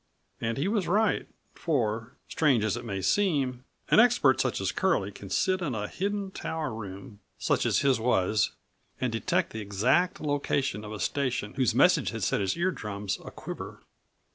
And 0.41 0.57
he 0.57 0.67
was 0.67 0.87
right 0.87 1.27
for, 1.53 2.15
strange 2.27 2.63
as 2.63 2.75
it 2.75 2.83
may 2.83 3.03
seem, 3.03 3.65
an 3.91 3.99
expert 3.99 4.41
such 4.41 4.59
as 4.59 4.71
Curlie 4.71 5.11
can 5.13 5.29
sit 5.29 5.61
in 5.61 5.75
a 5.75 5.87
hidden 5.87 6.31
tower 6.31 6.73
room 6.73 7.19
such 7.37 7.67
as 7.67 7.81
his 7.81 7.99
was 7.99 8.49
and 8.99 9.11
detect 9.11 9.53
the 9.53 9.61
exact 9.61 10.19
location 10.19 10.83
of 10.83 10.91
a 10.91 10.99
station 10.99 11.53
whose 11.53 11.75
message 11.75 12.09
has 12.09 12.25
set 12.25 12.41
his 12.41 12.57
ear 12.57 12.71
drums 12.71 13.19
aquiver. 13.23 13.83